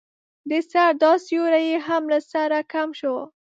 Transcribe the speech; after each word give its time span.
د 0.49 0.51
سر 0.71 0.91
دا 1.03 1.11
سيوری 1.25 1.63
يې 1.69 1.77
هم 1.87 2.03
له 2.13 2.19
سره 2.31 2.57
کم 2.73 2.89
شو. 2.99 3.15